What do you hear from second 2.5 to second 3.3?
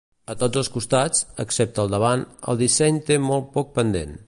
el disseny té